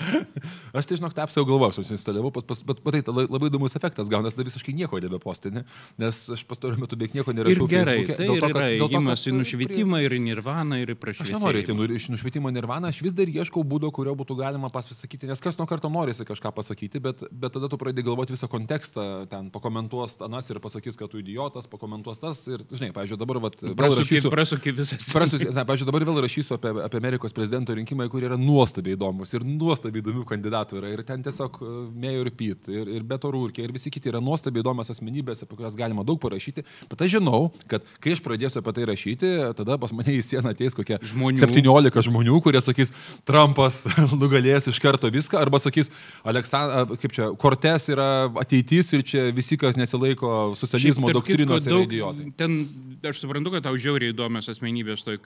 [0.76, 2.30] Aš tai žinok, tą apsą jau galvojau, susinstalavau,
[2.68, 5.64] bet matai, labai įdomus efektas gaunas, tada visiškai nieko nebepostini,
[6.00, 7.66] nes aš pastaruoju metu beveik nieko nerašau.
[7.66, 10.80] Ir gerai, Facebook'e, tai dėl to, kad, dėl to, kad, į nušvietimą ir į nirvaną
[10.82, 11.26] ir į prašymą.
[11.26, 14.70] Aš nenoriu eiti nu, iš nušvietimo nirvaną, aš vis dar ieškau būdo, kurio būtų galima
[14.72, 18.48] pasakyti, nes kas nuo karto norisi kažką pasakyti, bet, bet tada tu pradedi galvoti visą
[18.50, 23.40] kontekstą, ten pakomentuos anas ir pasakys, kad tu idiotas, pakomentuos tas ir, žinai, pavyzdžiui, dabar
[23.44, 24.32] vat, vėl rašysiu.
[24.32, 25.08] Prasukį visas.
[25.12, 29.34] Prasukį, ne, pavyzdžiui, dabar vėl rašysiu apie, apie Amerikos prezidento rinkimai, kurie yra nuostabiai įdomus
[29.36, 30.92] ir nuostabiai įdomių kandidatų yra.
[30.94, 31.72] Ir ten tiesiog e,
[32.06, 35.78] Mayor Pitt, ir, ir Beto Rūrkė, ir visi kiti yra nuostabiai įdomios asmenybės, apie kurias
[35.78, 36.64] galima daug parašyti.
[36.90, 40.54] Bet aš žinau, kad kai aš pradėsiu apie tai rašyti, tada pas mane į sieną
[40.56, 41.42] ateis kokie žmonių.
[41.44, 42.94] 17 žmonių, kurie sakys,
[43.28, 43.84] Trumpas
[44.20, 45.92] nugalės iš karto viską, arba sakys,
[46.26, 48.08] Aleksandras, kaip čia Kortes yra
[48.40, 52.28] ateitis ir čia visi, kas nesilaiko socializmo Šiaip, doktrinos, yra idiotai.
[52.38, 52.58] Ten
[53.06, 55.18] aš suprantu, kad tau žiauriai įdomios asmenybės toj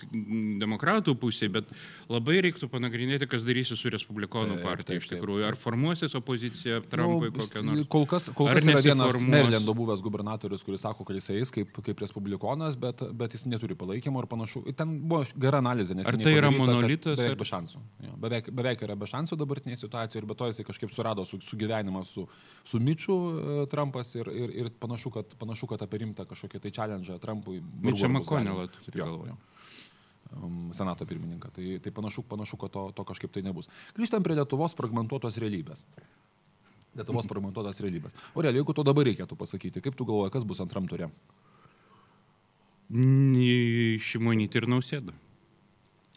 [0.60, 1.70] demokratų pusėje, bet
[2.10, 5.46] labai reiktų panagrinėti, kas darysi su Respublikonų taip, partija taip, iš tikrųjų.
[5.48, 7.86] Ar formuosis opozicija Trumpui nu, kokią nors?
[7.92, 11.80] Kol kas, kol kas yra vienas Merlendo buvęs gubernatorius, kuris sako, kad jis eis kaip,
[11.86, 14.64] kaip Respublikonas, bet, bet jis neturi palaikymo ir panašu.
[14.76, 16.10] Ten buvo gera analizė, nes...
[16.10, 17.16] Tai yra monolitas?
[17.16, 17.40] Beveik ar...
[17.40, 17.82] be šansų.
[18.04, 21.40] Jo, beveik, beveik yra be šansų dabartinėje situacijoje ir be to jisai kažkaip surado su,
[21.80, 22.28] sugyvenimą su,
[22.64, 26.70] su Mičiu uh, Trumpas ir, ir, ir panašu, kad, panašu, kad apie rimtą kažkokį tai
[26.70, 27.62] challenge Trumpui
[27.96, 29.34] Čia Makonelą turi galvoje.
[30.30, 31.50] Um, senato pirmininką.
[31.50, 33.68] Tai, tai panašu, panašu, kad to, to kažkaip tai nebus.
[33.96, 35.84] Grįžtam prie Lietuvos fragmentuotos realybės.
[36.94, 38.14] Lietuvos fragmentuotos realybės.
[38.34, 41.10] Aurelio, jeigu to dabar reikėtų pasakyti, kaip tu galvoji, kas bus antram turė?
[42.90, 45.14] Šimonytė ir nausėda.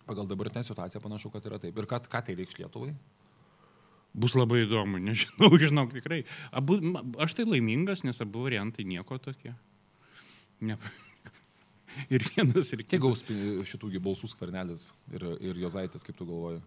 [0.05, 1.77] Pagal dabartinę situaciją panašu, kad yra taip.
[1.77, 2.93] Ir ką, ką tai reikš Lietuvai?
[4.13, 6.21] Bus labai įdomu, nežinau, žinok tikrai.
[6.53, 6.77] Abu,
[7.23, 9.55] aš tai laimingas, nes abu variantai nieko tokie.
[10.63, 10.77] Ne.
[12.13, 12.91] ir vienas ir kitas.
[12.93, 13.25] Kiek gaus
[13.73, 16.61] šitų balsų skvernelis ir, ir Jozaitis, kaip tu galvoji?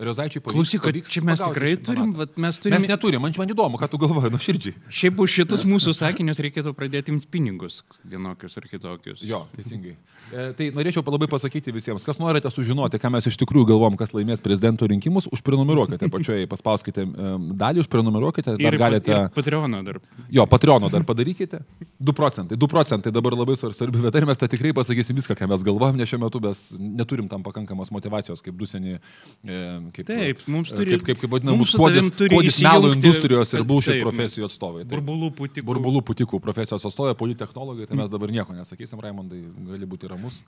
[0.00, 0.56] Riozaičiai pavyks.
[0.56, 2.76] Klausyk, pavyks čia mes tikrai turim, vat, mes turim.
[2.78, 4.76] Mes neturim, man, man įdomu, ką tu galvoji, nu širdžiai.
[5.00, 9.20] Šiaip už šitus mūsų sakinius reikėtų pradėti jums pinigus, vienokius ar kitokius.
[9.26, 9.92] Jo, teisingai.
[10.30, 14.14] E, tai norėčiau labai pasakyti visiems, kas norite sužinoti, ką mes iš tikrųjų galvom, kas
[14.16, 19.12] laimės prezidento rinkimus, užprenumeruokite pačioje, paspauskite um, dalį, užprenumeruokite, dar ir, galite.
[19.12, 20.00] Ir Patreoną dar.
[20.32, 21.60] Jo, Patreoną dar padarykite.
[22.00, 25.50] 2 procentai, 2 procentai dabar labai svarbi vieta ir mes tą tikrai pasakysim viską, ką
[25.50, 28.96] mes galvojam, nes šiuo metu mes neturim tam pakankamos motivacijos, kaip dusenį.
[29.44, 29.58] E,
[29.94, 30.94] kaip, Taip, mums turi.
[30.94, 34.84] Kaip, kaip, kaip vadinamos, kodis, kodis melo industrijos ir bullshit profesijų atstovai.
[34.84, 34.94] Taip.
[34.96, 35.66] Burbulų putikų.
[35.68, 40.40] Burbulų putikų profesijos atstovai, politechnologai, tai mes dabar nieko nesakysim, Raimondai, gali būti ramus,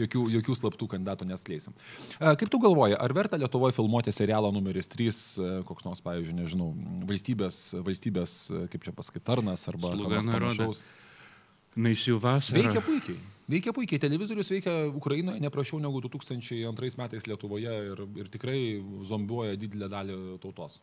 [0.00, 1.76] jokių, jokių slaptų kandidatų neskleisim.
[2.20, 6.72] Kaip tu galvoji, ar verta Lietuvoje filmuoti serialą numeris 3, koks nors, pavyzdžiui, nežinau,
[7.08, 8.38] valstybės, valstybės
[8.72, 10.84] kaip čia pasakyti, tarnas arba kažkas panašaus?
[11.80, 12.64] Naisių vasarą.
[12.64, 13.18] Veikia puikiai.
[13.50, 18.60] Veikia puikiai, televizorius veikia Ukrainoje ne prašiau negu 2002 metais Lietuvoje ir, ir tikrai
[19.10, 20.78] zombiuoja didelę dalį tautos.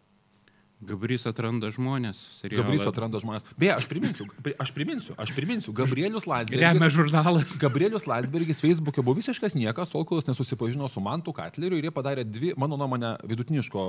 [0.78, 2.20] Gabrys atranda žmonės.
[2.38, 2.62] Serialą.
[2.62, 3.48] Gabrys atranda žmonės.
[3.58, 4.28] Beje, aš priminsiu,
[4.62, 6.62] aš priminsiu, aš priminsiu, Gabrielius Landsbergis.
[6.62, 7.56] Remia žurnalas.
[7.58, 11.94] Gabrielius Landsbergis Facebook'e buvo visiškas niekas, tol kol jis nesusipažino su Mantu Katleriu ir jie
[11.96, 13.88] padarė dvi, mano nuomonė, vidutiniško,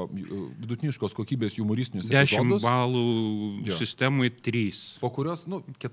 [0.64, 2.09] vidutiniškos kokybės humoristinius.
[2.09, 3.05] 10 balų
[3.69, 3.77] jo.
[3.83, 4.97] sistemui 3.
[5.05, 5.93] Po kurios, nu, ket,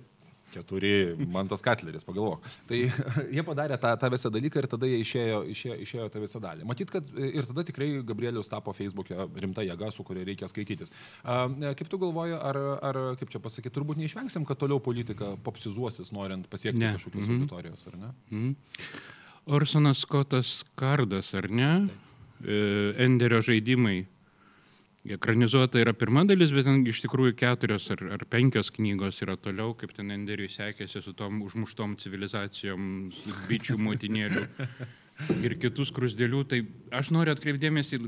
[0.55, 0.93] keturi,
[1.31, 2.45] man tas Katleris, pagalvok.
[2.69, 2.79] Tai
[3.35, 6.67] jie padarė tą, tą visą dalyką ir tada jie išėjo, išėjo, išėjo tą visą dalį.
[6.69, 10.93] Matyt, kad ir tada tikrai Gabrielius tapo Facebook'e rimta jėga, su kuria reikia skaitytis.
[11.25, 16.49] Kaip tu galvoji, ar, ar kaip čia pasakyti, turbūt neišvengsim, kad toliau politika popsizuosis, norint
[16.51, 16.95] pasiekti ne.
[16.97, 17.45] kažkokios mm -hmm.
[17.45, 18.13] auditorijos, ar ne?
[18.31, 18.55] Mm -hmm.
[19.45, 21.87] Orsonas Skotas Kardas, ar ne?
[21.87, 22.47] Taip.
[22.47, 24.05] E, Enderio žaidimai
[25.05, 29.75] Ekranizuota yra pirma dalis, bet ten iš tikrųjų keturios ar, ar penkios knygos yra toliau,
[29.77, 32.87] kaip ten Enderiui sekėsi su tom užmuštom civilizacijom,
[33.45, 34.45] bičių motinėlių
[35.45, 36.41] ir kitus krusdėlių.
[36.49, 36.59] Tai
[37.01, 37.99] aš noriu atkreipdėmėsi,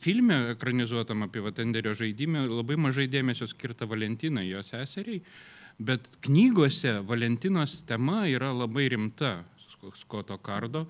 [0.00, 5.20] filme ekranizuotam apie Vatenderio žaidimą labai mažai dėmesio skirta Valentinai, jo seseriai,
[5.76, 9.42] bet knygose Valentinos tema yra labai rimta,
[10.00, 10.86] Skoto Kardo.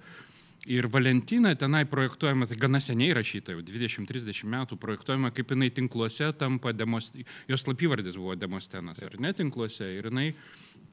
[0.67, 6.33] Ir Valentina tenai projektuojama, tai gana seniai rašyta, jau 20-30 metų projektuojama, kaip jinai tinkluose
[6.41, 7.13] tampa, demos,
[7.47, 10.33] jos slapyvardis buvo Demostenas, ar ne tinkluose, ir jinai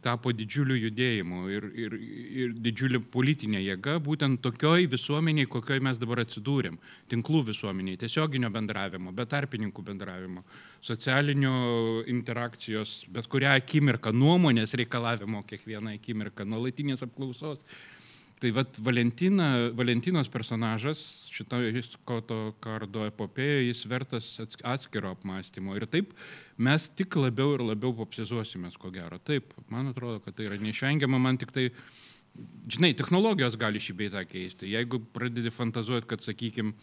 [0.04, 1.96] tapo didžiuliu judėjimu ir, ir,
[2.44, 6.78] ir didžiulė politinė jėga, būtent tokioj visuomeniai, kokioj mes dabar atsidūrėm.
[7.10, 10.46] Tinklų visuomeniai, tiesioginio bendravimo, bet tarpininkų bendravimo,
[10.86, 11.56] socialinio
[12.14, 17.66] interakcijos, bet kurią akimirką, nuomonės reikalavimo kiekvieną akimirką, nuolatinės apklausos
[18.44, 21.00] Tai vad Valentina, Valentinos personažas
[21.32, 24.26] šito Skoto kardo epopėje, jis vertas
[24.68, 25.78] atskiro apmąstymo.
[25.80, 26.12] Ir taip
[26.60, 29.22] mes tik labiau ir labiau popsizuosimės, ko gero.
[29.24, 31.70] Taip, man atrodo, kad tai yra neišvengiama, man tik tai,
[32.68, 34.74] žinai, technologijos gali šį beitą keisti.
[34.76, 36.76] Jeigu pradedi fantazuoti, kad, sakykime,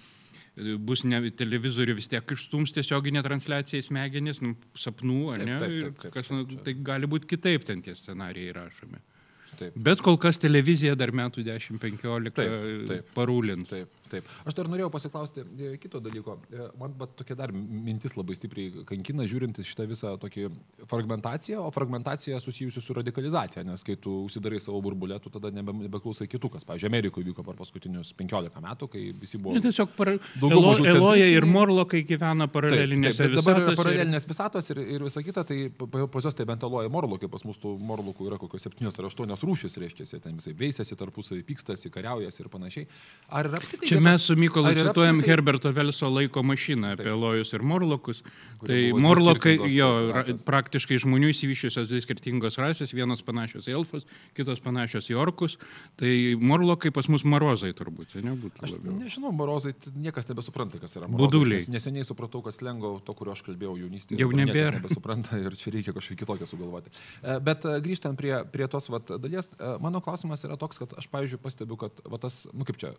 [0.81, 5.61] bus ne televizorių vis tiek išstums tiesioginė transliacija į smegenis, nu, sapnų, ar ne?
[5.61, 9.05] Taip, taip, taip, taip, kas, nu, tai gali būti kitaip ten tie scenarijai rašomi.
[9.61, 9.77] Taip.
[9.77, 13.69] Bet kol kas televizija dar metų 10-15 parūlint.
[13.71, 14.00] Taip.
[14.11, 14.27] Taip.
[14.49, 16.37] Aš dar norėjau pasiklausti e, kito dalyko.
[16.51, 20.49] E, man bet tokia dar mintis labai stipriai kankina, žiūrint šitą visą tokį
[20.91, 25.75] fragmentaciją, o fragmentacija susijusi su radikalizacija, nes kai tu užsidarai savo burbulę, tu tada nebe,
[25.87, 29.55] nebeklausai kitų, kas, pavyzdžiui, Amerikoje vyko per paskutinius 15 metų, kai visi buvo...
[29.57, 30.13] Ne, tiesiog par...
[30.41, 34.33] Elo, Eloja ir Morlokai gyvena paralelinėse taip, dabar yra paralelinės ir...
[34.33, 37.77] visatos ir, ir visa kita, tai pas jos tai bent Eloja Morlokai, pas mus tų
[37.91, 42.51] Morlokų yra kokios 7 ar 8 rūšis, reiškia, ten visai veisėsi tarpusavį, pykstasi, kariaujasi ir
[42.53, 42.89] panašiai.
[43.41, 43.89] Ar apskritai...
[43.91, 45.31] Čia mes su Mykolu cituojam apskritai...
[45.31, 48.23] Herberto Velso laiko mašiną apie Lojus ir Morlokus.
[48.61, 50.45] Tai Morlokai, jo, rasės.
[50.45, 54.05] praktiškai žmonių įsivyšiusios dvi skirtingos rasės, vienos panašios į elfus,
[54.37, 55.57] kitos panašios į orkus.
[56.01, 56.11] Tai
[56.41, 58.61] Morlokai pas mus marozai turbūt, nebūtų.
[58.67, 58.97] Aš labiau.
[59.01, 61.41] nežinau, marozai, niekas nebesupranta, kas yra marozai.
[61.41, 61.65] Buduliai.
[61.73, 64.21] Neseniai supratau, kas lengvo to, kurio aš kalbėjau jaunystėje.
[64.21, 64.77] Jau nebėra.
[64.77, 66.93] Nebesupranta ir čia reikia kažkokį kitokią sugalvoti.
[67.23, 70.95] E, bet e, grįžtant prie, prie tos vat, dalies, e, mano klausimas yra toks, kad
[71.01, 72.93] aš, pavyzdžiui, pastebiu, kad va, tas, nu kaip čia,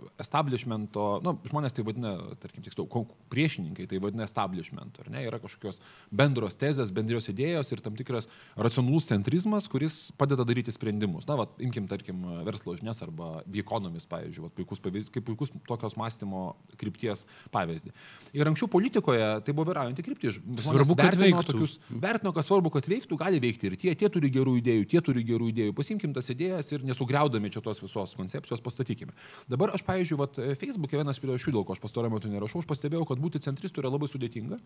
[0.91, 5.79] establishmento, nu, žmonės tai vadina, tarkim, tiksliau, priešininkai tai vadina establishmentu, ar ne, yra kažkokios
[6.11, 11.27] bendros tezės, bendrijos idėjos ir tam tikras racionalus centrizmas, kuris padeda daryti sprendimus.
[11.27, 15.53] Na, va, imkim, tarkim, verslo žinias arba The Economist, pavyzdžiui, va, puikus pavyzdys, kaip puikus
[15.67, 17.93] tokios mąstymo krypties pavyzdį.
[18.37, 20.41] Ir anksčiau politikoje tai buvo vyraujanti kryptis.
[20.65, 21.47] Svarbu, kad veiktų.
[21.51, 25.01] Tokius, vertino, kas svarbu, kad veiktų, gali veikti ir tie, tie turi gerų idėjų, tie
[25.03, 25.75] turi gerų idėjų.
[25.77, 29.15] Pasimkim tas idėjas ir nesugriaudami čia tos visos koncepcijos pastatykime.
[29.51, 30.39] Dabar aš, pavyzdžiui, vat,
[30.81, 33.91] Facebook'e vienas priežasčių, dėl ko aš pastaruoju metu nerašau, aš pastebėjau, kad būti centristu yra
[33.91, 34.57] labai sudėtinga,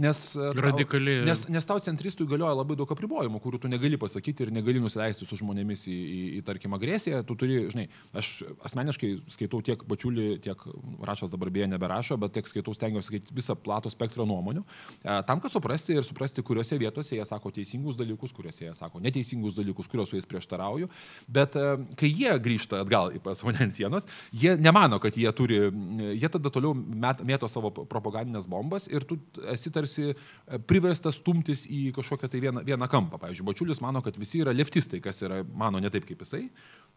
[0.00, 1.24] nes, Radikaliai.
[1.26, 5.26] nes, nes tau centristui galioja labai daug apribojimų, kurių tu negali pasakyti ir negali nusileisti
[5.28, 7.20] su žmonėmis į, į, į tarkim, agresiją.
[7.28, 10.64] Tu turi, žinai, aš asmeniškai skaitau tiek bačiulį, tiek
[11.04, 14.64] rašas dabar beje neberašo, bet tiek skaitau, stengiuosi skaityti visą platų spektrą nuomonių,
[15.04, 19.56] tam, kad suprasti ir suprasti, kuriuose vietose jie sako teisingus dalykus, kuriuose jie sako neteisingus
[19.58, 20.88] dalykus, kuriuos su jais prieštarauju.
[21.28, 21.58] Bet
[21.98, 26.52] kai jie grįžta atgal į pas ant sienos, jie nemano, kad jie turi, jie tada
[26.54, 29.18] toliau met, mėto savo propagandinės bombas ir tu
[29.52, 30.12] esi tarsi
[30.70, 33.20] priverstas stumtis į kažkokią tai vieną, vieną kampą.
[33.22, 36.46] Pavyzdžiui, Bačiulis mano, kad visi yra leftistai, kas yra mano ne taip kaip jisai.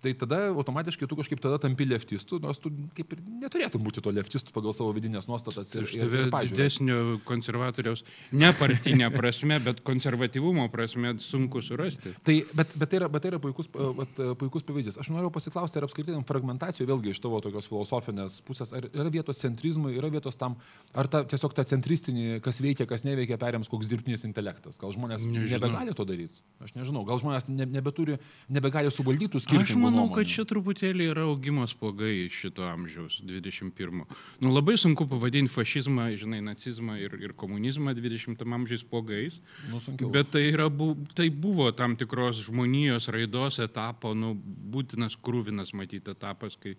[0.01, 4.09] Tai tada automatiškai tu kažkaip tada tampi leftistu, nors tu kaip ir neturėtum būti to
[4.09, 6.57] leftistu pagal savo vidinės nuostatas ir, ir, ir pažiūrės.
[6.57, 8.01] Didesnio konservatoriaus,
[8.33, 12.15] ne partinė prasme, bet konservatyvumo prasme sunku surasti.
[12.25, 14.97] Tai, bet, bet, tai yra, bet tai yra puikus, bet, puikus pavyzdys.
[15.03, 19.43] Aš noriu pasiklausti, ar apskritai fragmentacijų, vėlgi iš tavo tokios filosofinės pusės, ar yra vietos
[19.45, 20.57] centrizmui, yra vietos tam,
[20.97, 24.81] ar ta, tiesiog ta centristinė, kas veikia, kas neveikia, perims koks dirbtinis intelektas.
[24.81, 25.61] Gal žmonės nežinau.
[25.61, 26.41] nebegali to daryti.
[26.65, 28.17] Aš nežinau, gal žmonės ne, nebeturi,
[28.49, 30.15] nebegali suvaldyti skirtingų manau, nuomonių.
[30.15, 34.03] kad čia truputėlį yra augimo spogai šito amžiaus 21.
[34.41, 39.41] Nu, labai sunku pavadinti fašizmą, žinai, nacizmą ir, ir komunizmą 20 amžiaus spogais.
[39.69, 40.11] Nu, sunkiau.
[40.13, 44.33] bet tai, yra, bu, tai buvo tam tikros žmonijos raidos etapo, nu,
[44.73, 46.77] būtinas krūvinas matyti etapas, kai,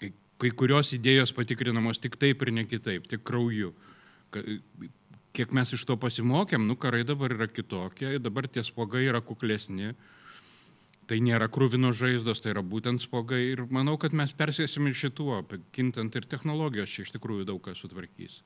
[0.00, 3.72] kai, kai kurios idėjos patikrinamos tik taip ir ne kitaip, tik krauju.
[5.36, 9.94] Kiek mes iš to pasimokėm, nu karai dabar yra kitokie, dabar tie spogai yra kuklesni,
[11.10, 15.40] tai nėra krūvino žaizdos, tai yra būtent spogai ir manau, kad mes persėsim ir šituo,
[15.76, 18.40] kintant ir technologijos čia iš tikrųjų daug ką sutvarkys.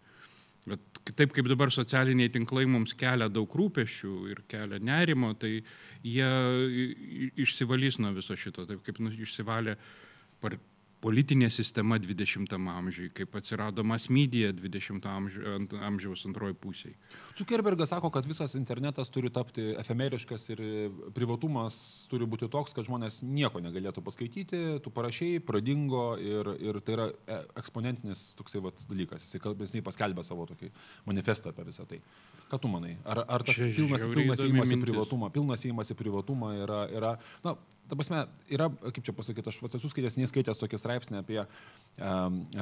[0.69, 5.63] Bet taip kaip dabar socialiniai tinklai mums kelia daug rūpešių ir kelia nerimo, tai
[6.05, 6.29] jie
[7.41, 9.79] išsivalys nuo viso šito, taip kaip nu, išsivalė
[11.01, 16.97] politinė sistema 20 amžiui, kaip atsirado masmydija 20 amžiaus, amžiaus antroji pusėje.
[17.39, 20.63] Zuckerbergas sako, kad visas internetas turi tapti efemeriškas ir
[21.17, 26.97] privatumas turi būti toks, kad žmonės nieko negalėtų paskaityti, tu parašiai, pradingo ir, ir tai
[26.99, 29.25] yra e, eksponentinis toksai vat, dalykas.
[29.25, 30.71] Jisai kalbėsniai paskelbė savo tokį
[31.09, 32.03] manifestą apie visą tai.
[32.53, 32.97] Ką tu manai?
[33.09, 37.17] Ar, ar tas Čia pilnas, pilnas įimas į privatumą, pilnas įimas į privatumą yra, yra
[37.47, 37.57] na,
[37.91, 38.23] ta prasme,
[38.53, 41.41] yra, kaip čia pasakyti, aš esu skaitęs, neskaitęs tokį straipsnį apie,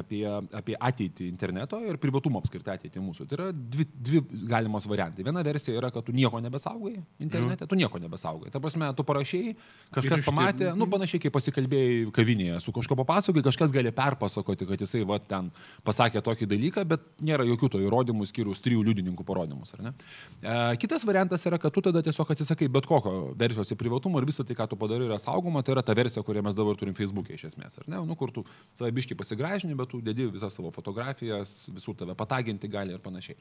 [0.01, 0.23] apie,
[0.57, 3.29] apie ateitį interneto ir privatumo apskritai ateitį mūsų.
[3.29, 5.27] Tai yra dvi, dvi galimos variantai.
[5.27, 7.71] Viena versija yra, kad tu nieko nebesaugai internete, mm.
[7.71, 8.53] tu nieko nebesaugai.
[8.55, 9.55] Ta prasme, tu parašiai,
[9.95, 15.05] kažkas pamatė, nu panašiai kaip pasikalbėjai kavinėje, su kažko papasakai, kažkas gali perpasakoti, kad jisai
[15.09, 15.53] va ten
[15.87, 19.75] pasakė tokį dalyką, bet nėra jokių to įrodymų, skyrus trijų liudininkų parodymus.
[19.79, 24.29] E, kitas variantas yra, kad tu tada tiesiog atsisakai bet kokio versijos į privatumą ir
[24.29, 26.95] visą tai, ką tu padarai, yra saugoma, tai yra ta versija, kurią mes dabar turim
[26.97, 28.01] Facebook'e iš esmės, ar ne?
[28.09, 28.45] Nu, kur tu
[28.77, 33.39] save biški pasigražini, bet tu dedi visas savo fotografijas, visur tave pataginti gali ir panašiai.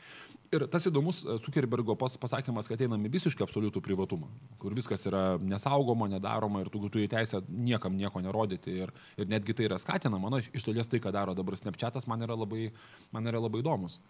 [0.56, 5.06] Ir tas įdomus e, Zuckerbergo pas, pasakymas, kad einam į visiškai absoliutų privatumą, kur viskas
[5.10, 9.80] yra nesaugoma, nedaroma ir tu turi teisę niekam nieko nerodyti ir, ir netgi tai yra
[9.82, 10.34] skatinama.
[10.34, 12.72] Na, iš dalies tai, ką daro dabar Snapchatas, man yra labai,
[13.16, 14.02] man yra labai įdomus.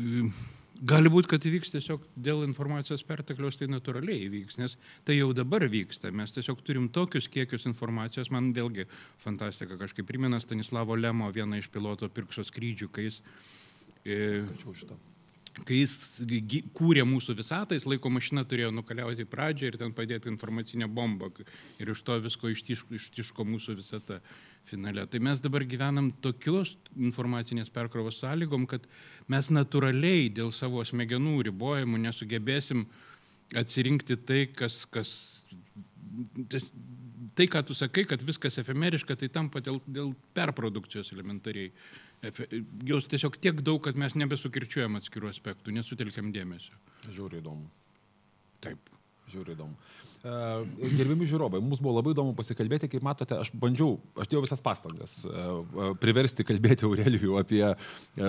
[0.00, 4.74] Mm Gali būti, kad įvyks tiesiog dėl informacijos pertekliaus, tai natūraliai įvyks, nes
[5.06, 6.10] tai jau dabar vyksta.
[6.10, 8.88] Mes tiesiog turim tokius kiekius informacijos, man vėlgi
[9.22, 13.22] fantastika kažkaip primena Stanislavo Lemo vieną iš piloto pirkso skrydžių, kai jis...
[14.02, 14.98] E, Skaičiau šitą
[15.68, 15.94] kai jis
[16.76, 21.28] kūrė mūsų visatą, jis laiko mašina turėjo nukeliauti į pradžią ir ten padėti informacinę bombą.
[21.82, 24.22] Ir iš to visko ištiško, ištiško mūsų visata
[24.68, 25.06] finale.
[25.06, 28.86] Tai mes dabar gyvenam tokios informacinės perkrovos sąlygom, kad
[29.32, 32.86] mes natūraliai dėl savo smegenų ribojimų nesugebėsim
[33.58, 35.10] atsirinkti tai, kas, kas
[37.34, 41.72] tai, ką tu sakai, kad viskas efemeriška, tai tampa dėl, dėl perprodukcijos elementariai.
[42.22, 42.46] Efe,
[42.86, 46.76] jos tiesiog tiek daug, kad mes nebesukirčiuojam atskirų aspektų, nesutelkiam dėmesio.
[47.10, 47.66] Žiūri įdomu.
[48.62, 48.92] Taip.
[49.32, 49.78] Žiūri įdomu.
[50.22, 50.32] E,
[50.94, 55.16] Gerbimi žiūrovai, mums buvo labai įdomu pasikalbėti, kaip matote, aš bandžiau, aš dėjau visas pastangas
[55.26, 57.64] e, e, priversti kalbėti Aurelijų apie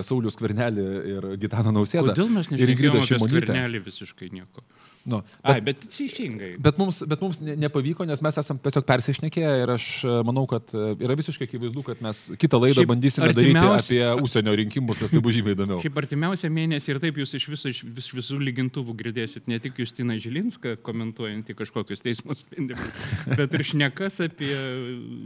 [0.01, 2.15] Saulius Kvernelį ir Gitaną Nausėdą.
[2.15, 4.65] Kodėl mes nežinome apie Kvernelį visiškai nieko?
[5.05, 6.53] Nu, bet, Ai, bet teisingai.
[6.63, 10.71] Bet mums, bet mums nepavyko, nes mes esame tiesiog persišnekėję ir aš e, manau, kad
[10.71, 13.65] e, yra visiškai akivaizdu, kad mes kitą laidą Šiaip bandysime artimiausia...
[13.65, 15.81] daryti apie užsienio rinkimus, nes tai bus žymiai įdomiau.
[15.83, 19.83] Šiaip artimiausią mėnesį ir taip jūs iš, viso, iš vis, visų lygintuvų girdėsit ne tik
[19.83, 22.91] Justiną Žilinską komentuojantį kažkokius teismo sprendimus,
[23.37, 24.51] bet ir šnekas apie...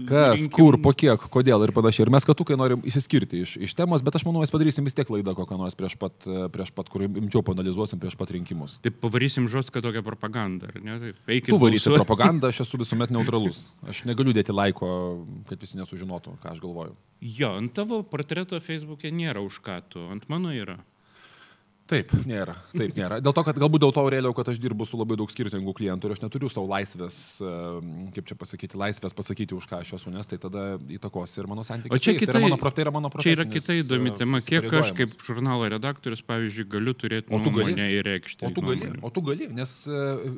[0.10, 0.54] Kas, rinkimų...
[0.56, 2.06] kur, po kiek, kodėl ir panašiai.
[2.08, 5.10] Ir mes katukai norim įsiskirti iš, iš temos, bet aš manau, mes padarysim vis tiek
[5.13, 8.78] laidą kokią nors prieš pat, prieš pat kur imčiau panalizuosim prieš pat rinkimus.
[8.86, 11.00] Taip pavarysim žodžiu kad tokia propaganda, ar ne?
[11.06, 13.65] Taip, eikit tu varysi propagandą, aš esu visuomet neutralus.
[13.88, 14.89] Aš negaliu dėti laiko,
[15.50, 16.98] kad visi nesužinotų, ką aš galvoju.
[17.22, 20.78] Jo, ant tavo portreto Facebook'e nėra už ką tu, ant mano yra.
[21.88, 22.52] Taip, nėra.
[22.73, 23.17] Taip, nėra.
[23.23, 26.10] Dėl to, kad galbūt dėl to realiau, kad aš dirbu su labai daug skirtingų klientų
[26.10, 27.17] ir aš neturiu savo laisvės,
[28.15, 31.63] kaip čia pasakyti, laisvės pasakyti, už ką aš esu, nes tai tada įtakos ir mano
[31.63, 31.95] santykiai.
[31.95, 33.39] O čia kitai, tai, yra mano, tai yra mano profesija.
[33.39, 34.41] Čia yra kita įdomi tema.
[34.43, 38.50] Kiek aš kaip žurnalo redaktorius, pavyzdžiui, galiu turėti nuomonę ir reikšti.
[38.50, 39.73] O tu gali, o tu gali, nes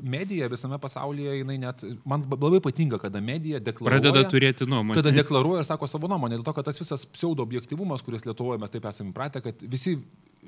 [0.05, 3.97] medija visame pasaulyje, jinai net, man labai patinka, kada medija deklaruoja.
[4.05, 5.01] Pradeda turėti nuomonę.
[5.01, 8.61] Kada deklaruoja ir sako savo nuomonę, dėl to, kad tas visas pseudo objektivumas, kuris Lietuvoje
[8.61, 9.97] mes taip esame įpratę, kad visi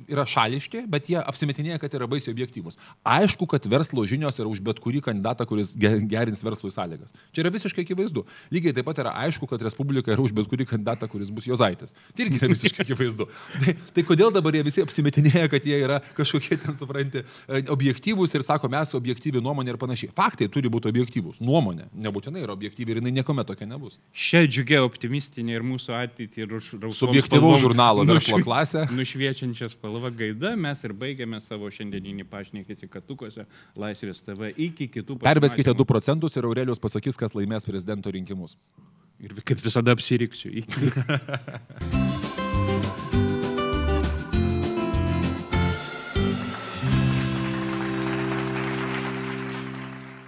[0.07, 2.77] yra šališki, bet jie apsimetinėja, kad yra baisiai objektyvus.
[3.07, 7.15] Aišku, kad verslo žinios yra už bet kurį kandidatą, kuris gerins verslui sąlygas.
[7.35, 8.23] Čia yra visiškai akivaizdu.
[8.53, 11.95] Lygiai taip pat yra aišku, kad Respublika yra už bet kurį kandidatą, kuris bus Jozaitis.
[12.15, 13.27] Tai irgi yra visiškai akivaizdu.
[13.63, 18.35] Tai, tai kodėl dabar jie visi apsimetinėja, kad jie yra kažkokie ten, supranti, e, objektyvūs
[18.37, 20.13] ir sako, mes objektyvi nuomonė ir panašiai.
[20.17, 21.41] Faktai turi būti objektyvūs.
[21.43, 23.99] Nuomonė nebūtinai yra objektyvi ir jinai niekuomet tokia nebus.
[24.15, 28.87] Šią džiugę optimistinę ir mūsų ateitį ir už subjektyvaus žurnalo verslo klasę.
[28.95, 33.47] Nušviečiančią spalvą gaida mes ir baigiame savo šiandieninį pašnekėsi Katukose
[33.81, 35.17] Laisvės TV iki kitų.
[35.25, 38.57] Perveskite 2 procentus ir Aurelijos pasakys, kas laimės prezidento rinkimus.
[39.21, 40.53] Ir kaip visada apsiriksiu.
[40.61, 42.29] Iki.